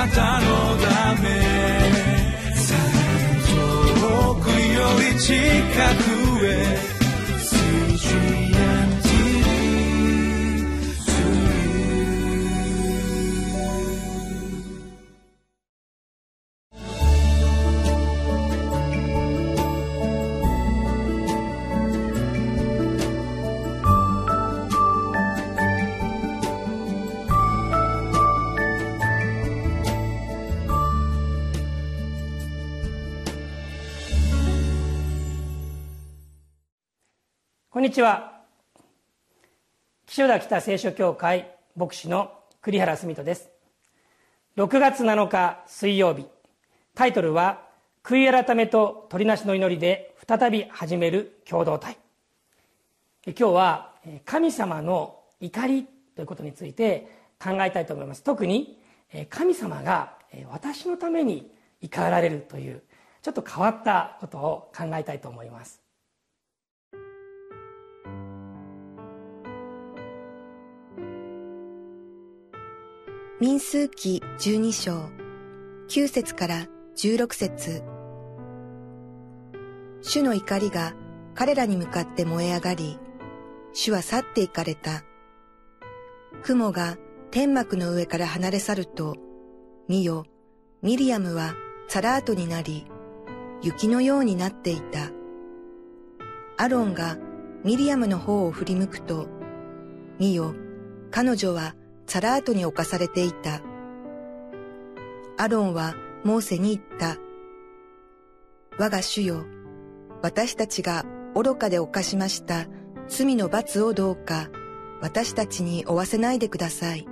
[0.00, 0.46] なたの
[0.78, 1.28] ため。
[4.00, 5.34] 遠くより近
[6.04, 6.09] く。
[37.80, 38.42] こんにちは。
[40.04, 42.30] 岸田北聖書協会牧師の
[42.60, 43.48] 栗原澄人です。
[44.58, 46.26] 6月7日水曜日
[46.94, 47.62] タイトルは
[48.04, 51.96] 「悔い改めと取りなしの祈りで再び始める共同体」
[53.24, 53.94] 今日は
[54.26, 57.08] 神様の怒りということについて
[57.42, 58.22] 考えたいと思います。
[58.22, 58.78] 特に
[59.30, 60.18] 神様が
[60.50, 62.82] 私のために怒られるという
[63.22, 65.80] ちょっと変わったことを考えたいと思います。
[73.40, 75.08] 民数記12章
[75.88, 77.82] 9節から16節
[80.02, 80.92] 主の怒りが
[81.34, 82.98] 彼らに向かって燃え上がり、
[83.72, 85.04] 主は去って行かれた。
[86.42, 86.98] 雲が
[87.30, 89.16] 天幕の上から離れ去ると、
[89.88, 90.26] 見よ、
[90.82, 91.54] ミリアムは
[91.88, 92.84] サラートになり、
[93.62, 95.08] 雪のようになっていた。
[96.58, 97.16] アロンが
[97.64, 99.28] ミリアムの方を振り向くと、
[100.18, 100.54] 見よ、
[101.10, 101.74] 彼女は
[102.10, 103.60] サラートに侵されていた。
[105.38, 105.94] アロンは
[106.24, 107.18] モーセに言った。
[108.80, 109.44] 我が主よ、
[110.20, 111.04] 私たちが
[111.36, 112.66] 愚かで犯しました
[113.06, 114.48] 罪の罰をどうか
[115.00, 117.06] 私たちに負わせないでください。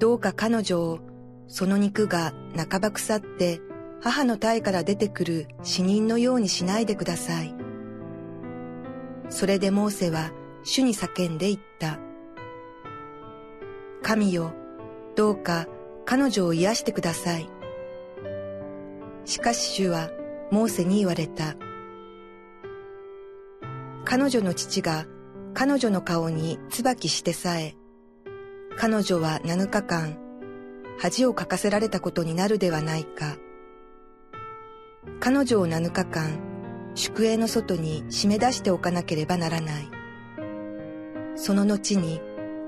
[0.00, 0.98] どうか彼女を
[1.46, 3.60] その肉が半ば腐って
[4.00, 7.54] 母の体から出てくる死人のようにしないでください。
[9.28, 10.32] それでモーセは
[10.64, 12.00] 主に叫んで言った。
[14.02, 14.52] 神よ、
[15.14, 15.66] どうか
[16.04, 17.48] 彼女を癒してください。
[19.24, 20.10] しかし主は
[20.50, 21.56] モーセに言われた。
[24.04, 25.06] 彼女の父が
[25.54, 27.76] 彼女の顔に椿してさえ、
[28.76, 30.18] 彼女は7日間
[30.98, 33.36] 恥をかかせられたことになるではないか。
[35.20, 36.40] 彼女を7日間
[36.94, 39.88] 宿営の外に締め出しておかなければならない。
[41.36, 42.20] その後に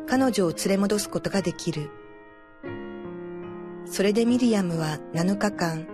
[0.06, 1.91] 彼女を連れ戻すことができる。
[3.87, 5.87] それでミリアムは7日間、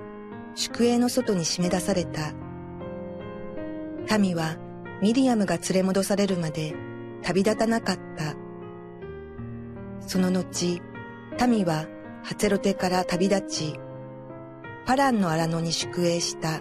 [0.54, 2.32] 宿営の外に締め出された。
[4.18, 4.56] 民は
[5.00, 6.74] ミリアムが連れ戻されるまで
[7.22, 8.34] 旅立たなかった。
[10.00, 10.80] その後、
[11.46, 11.86] 民は
[12.22, 13.74] ハツェロテから旅立ち、
[14.86, 16.60] パランの荒野に宿営した。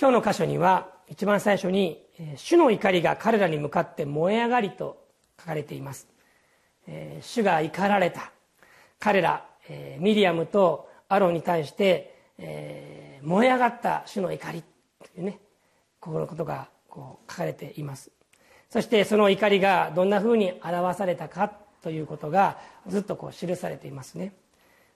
[0.00, 5.04] 今日の箇所には一番最初に主の怒りが彼らに向かって燃え上がりと
[5.40, 6.08] 書かれています。
[7.20, 8.32] 主が怒られた。
[8.98, 9.44] 彼ら
[9.98, 14.62] ミリアムとアロンに対して燃え上がった主の怒り。
[14.62, 15.38] というね
[16.00, 18.10] このことがこう書かれています。
[18.70, 21.52] そしてその怒りがどんなふうに表されたか
[21.82, 24.32] ということがずっとこう記されていますね。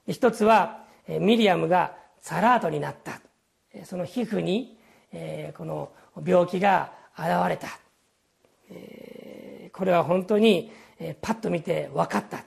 [0.07, 3.21] 一つはミリアムがサラートになった。
[3.85, 4.79] その皮膚に
[5.57, 5.91] この
[6.25, 7.69] 病気が現れた、
[8.71, 12.45] えー、これは本当に、えー、パッと見て分かった、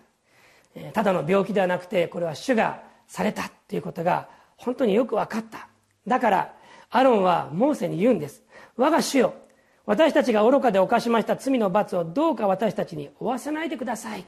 [0.75, 3.49] えー、ただの病気ではなくてこれは主がされた。
[3.67, 4.27] ということが
[4.57, 5.67] 本当によく分かった。
[6.07, 6.53] だから
[6.89, 8.41] アロンはモーセに言うんです。
[8.77, 9.33] 我が主よ
[9.85, 14.25] 私たちが愚かで犯しました罪の罰をどうか私たちに負わせないでください。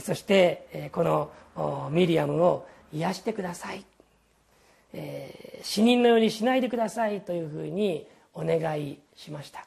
[0.00, 3.84] そしてこのミリアムを癒してください、
[5.62, 8.06] 死人のようにしないでくださいというふうに
[8.40, 9.66] お願いしました。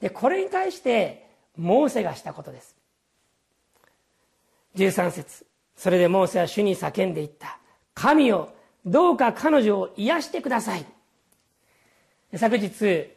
[0.00, 2.76] でこれに対してモーセがしたことです。
[4.76, 5.46] 13節。
[5.74, 7.58] それでモーセは主に叫んでいった。
[7.94, 8.52] 神よ
[8.84, 10.84] どうか彼女を癒してください。
[12.36, 13.10] 昨日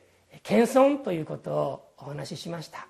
[0.43, 2.87] 謙遜ということをお話ししました。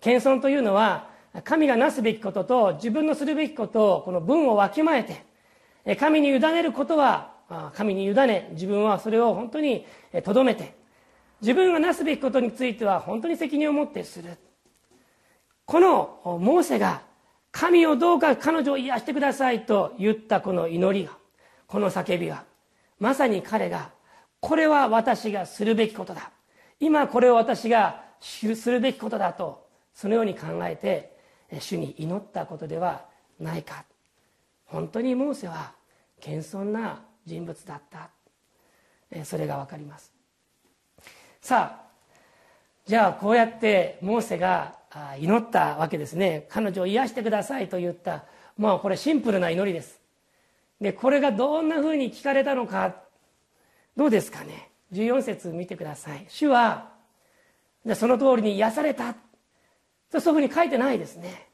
[0.00, 1.10] 謙遜というのは
[1.44, 7.35] 神がなすべきことと自分のするべきことをこの分をわきまえて神に委ねることは
[7.74, 9.86] 神に委ね自分はそれを本当に
[10.24, 10.74] とどめて
[11.40, 14.36] 自分がなすべきことについては本当に責任を持ってする。
[15.64, 17.02] このモーセが
[17.50, 21.12] 神をどうか彼女を癒してくださいと言ったこの祈りが
[21.66, 22.44] この叫びが
[22.98, 23.90] まさに彼が
[24.40, 26.30] これは私がするべきことだ。
[26.78, 31.16] 今これを私がするべきことだとそのように考えて
[31.60, 33.06] 主に祈ったことでは
[33.38, 33.84] ないか。
[34.66, 35.72] 本当にモーセは
[36.20, 38.10] 謙遜な人物だった。
[39.24, 40.12] それが分かります。
[41.40, 41.86] さあ
[42.86, 44.76] じゃあこうやってモーセが
[45.18, 46.46] 祈ったわけですね。
[46.48, 48.24] 彼女を癒してくださいと言った。
[48.56, 50.00] まあこれシンプルな祈りです。
[50.80, 52.96] でこれがどんなふうに聞かれたのか。
[53.96, 54.70] どうですかね。
[54.92, 56.24] 14節見てください。
[56.28, 56.92] 主は
[57.94, 59.14] その通りに癒された。
[60.10, 61.48] そういうふうに書いてないですね。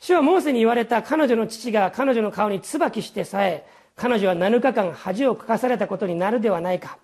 [0.00, 3.66] 主はモーセに言われた彼女の父が彼女の顔に椿してさえ
[4.00, 6.96] 彼女は7日間恥をかかされたことになるではないか。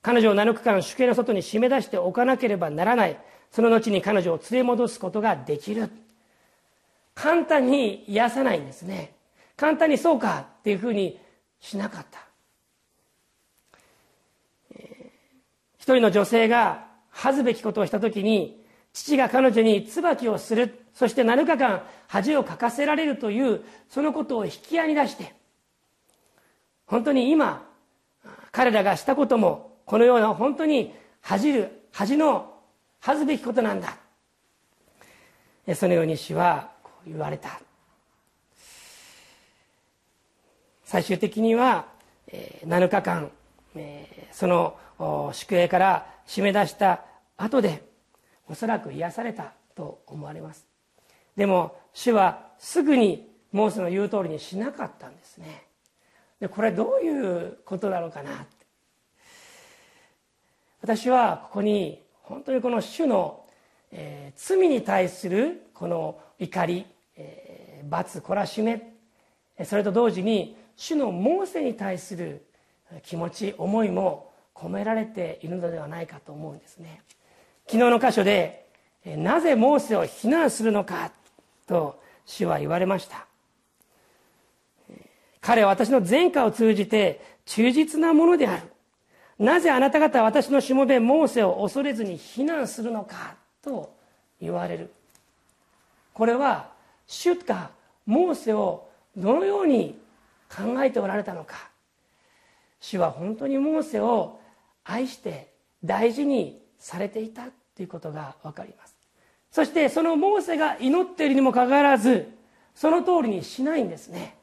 [0.00, 3.18] 彼女を7日間主刑の外に締め出しておかなければならない。
[3.50, 5.90] その後に彼女を連れ戻すことができる。
[7.16, 9.14] 簡単に癒さないんですね。
[9.56, 11.18] 簡単にそうかっていうふうに
[11.58, 12.20] しなかった、
[15.78, 20.78] 一人の女性が恥ずべきことをした時に父が彼女に椿をする。
[20.94, 25.34] そして7日間恥をかかせられるというそのことを引き合いに出して
[26.86, 27.68] 本当に今
[28.52, 32.54] 彼らがしたこともこのような本当に恥じる恥の
[33.00, 33.96] 恥ずべきことなんだ。
[35.74, 36.70] そのように主は
[37.06, 37.60] 言われた。
[40.84, 41.86] 最終的には
[42.64, 43.30] 7日間
[44.32, 44.76] その
[45.32, 47.04] 宿営から締め出した
[47.36, 47.84] 後で
[48.48, 50.66] おそらく癒されたと思われます。
[51.36, 55.65] でも主はすぐにモーセの言う通りにしなかったんですね。
[56.40, 58.46] でこれどういうことなのかな
[60.82, 63.44] 私はここに本当にこの主の、
[63.90, 66.86] えー、罪に対するこの怒り、
[67.16, 68.92] えー、罰懲らしめ
[69.64, 72.44] それと同時に主のモーセに対する
[73.02, 77.02] 気持ち思いも込められているのではないかと思うんですね。
[77.66, 78.66] 昨日の箇所で
[79.04, 81.10] なぜモーセを非難するのか
[81.66, 83.26] と主は言われました。
[85.46, 88.62] 彼は私の前科を通じて忠実なものである。
[89.38, 93.94] なぜあなた方は私のしもべモーセを恐れずに非難するのかと
[94.40, 94.90] 言われる。
[96.14, 96.72] これは
[97.06, 97.70] 主が
[98.06, 99.96] モーセをどのように
[100.50, 101.70] 考えておられたのか。
[102.80, 104.40] 主は本当にモーセを
[104.82, 105.52] 愛して
[105.84, 107.44] 大事にされていた
[107.76, 108.96] ということが分かります。
[109.52, 112.32] そしてそのモーセが祈っているにもかかわらず
[112.74, 114.35] その通りにしないんですね。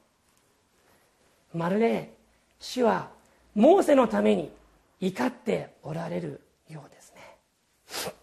[1.54, 2.14] まるで
[2.60, 3.10] 主は
[3.56, 4.52] モーセのために
[5.00, 8.14] 怒っておられるようですね。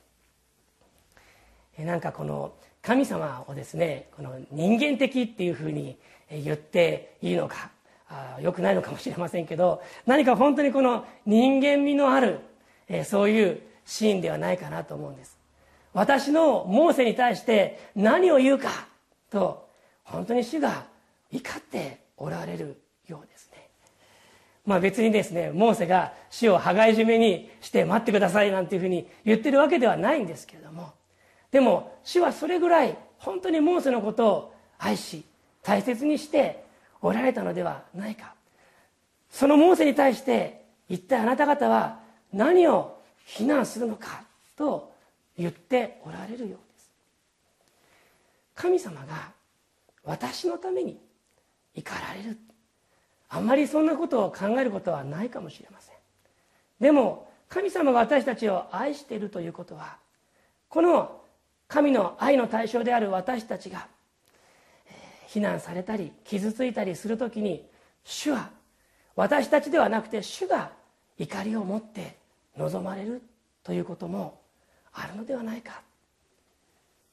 [1.79, 5.97] えなんかこの神様をですねこの人間的っていうふうに
[6.31, 7.71] 言っていいのか
[8.09, 12.41] あよくないのかもしれませんけど何か本当にこの人間味のある、
[12.88, 15.38] えそういうシーンではないかなと思うんです。
[15.93, 18.69] 私のモーセに対して何を言うか
[19.29, 19.69] と
[20.05, 20.85] 本当に主が
[21.32, 22.80] 怒っておられる
[24.66, 30.92] まあ別にですねモーセが主を羽交い締めにして待ってくださいなんていうふうに言ってるわけではないんですけれども
[31.50, 35.24] でも主はそれぐらい本当にモーセのことを愛し
[35.62, 36.64] 大切にして
[37.02, 38.34] おられたのではないか。
[39.30, 42.00] そのモーセに対して一体あなた方は
[42.32, 44.24] 何を非難するのか
[44.56, 44.92] と
[45.38, 46.90] 言っておられるようです。
[48.55, 49.32] 神様が
[50.05, 50.98] 私のために
[51.74, 52.36] 怒られる
[53.31, 55.94] あまりそんなことを考えることはないかもしれません。
[56.81, 59.96] でも神様が私たちを愛しているということは
[60.69, 61.20] この
[61.69, 63.87] 神の愛の対象である私たちが
[65.27, 67.65] 非難されたり傷ついたりする時に
[68.05, 68.51] 主は
[69.15, 70.72] 私たちではなくて主が
[71.19, 72.17] 怒りを持って
[72.56, 73.22] 望まれる
[73.63, 74.41] ということも
[74.93, 75.82] あるのではないか。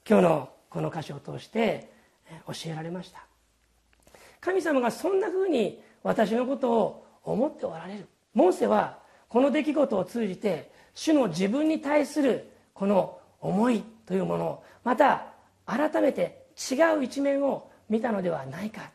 [0.08, 1.92] 今日のこの箇所を通して
[2.48, 3.24] 教えられました。
[4.40, 8.08] 神様がそんなふうに私のことを思っておられる。
[8.34, 9.00] モーセは
[9.30, 15.34] この出来事を通じて主の自分に対するこの思いというものをまた
[15.66, 18.92] 改めて違う一面を見たのではないか。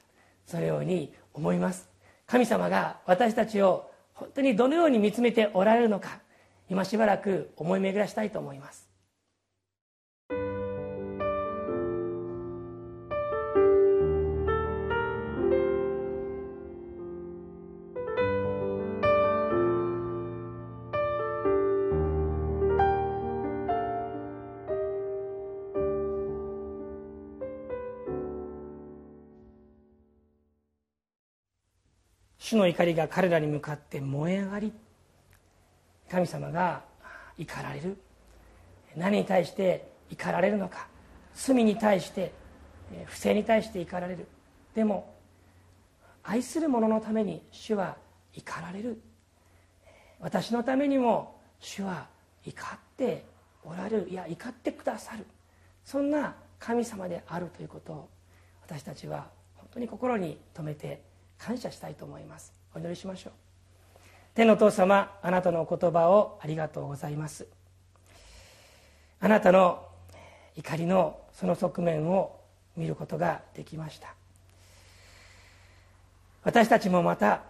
[0.47, 1.88] そのように思います。
[2.26, 6.21] 神様が私たちを本当にどのように見つめておられるのか
[6.71, 8.91] 今しばらく思い巡らしたいと思います。
[32.52, 34.73] 主の怒りが彼らに向かって燃え上がり
[36.11, 36.82] 神様が
[37.38, 37.97] 怒られる。
[38.94, 40.87] 何に対して怒られるのか。
[41.35, 42.30] 罪に対して
[43.06, 44.26] 不正に対して怒られる。
[44.75, 45.14] でも
[46.23, 47.97] 愛する者のために主は
[48.35, 49.00] 怒られる。
[50.21, 52.06] 私のためにも主は
[52.44, 53.25] 怒って
[53.64, 54.09] おられる。
[54.11, 55.25] いや怒ってくださる。
[55.87, 58.09] そんな神様であるということを
[58.61, 61.12] 私たちは本当に心に留めて
[61.44, 62.52] 感謝したいと思います。
[62.75, 63.32] お祈りしましょう。
[64.34, 67.46] 天のお父様あなたのお言葉をありがとうございます。
[69.20, 69.84] あなたの
[70.56, 72.40] 怒りのその側面を
[72.76, 74.14] 見ることができました。
[76.44, 77.42] 私たちもまた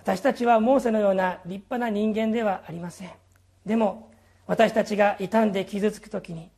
[0.00, 3.10] 私たちはモーセのような立派な人間ではありません。
[3.66, 4.10] でも
[4.46, 6.50] 私たちが傷んで傷つく時に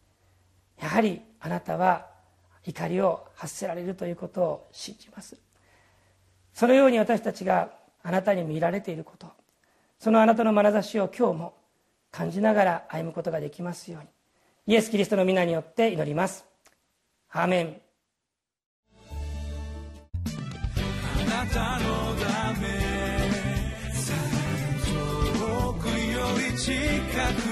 [0.80, 2.06] やはりあなたは
[2.64, 5.36] 怒りを発せられるということを信じます。
[6.52, 7.70] そのように私たちが
[8.02, 9.28] あなたに見られていること
[9.98, 11.54] そのあなたの眼差しを今日も
[12.10, 14.08] 感じながら歩むことができますように
[14.66, 16.44] イエス・キリストの皆によって祈ります。
[17.30, 17.80] アーメン。
[21.20, 22.68] あなたのため
[24.84, 26.20] 遠くよ
[26.52, 26.70] り近
[27.48, 27.51] く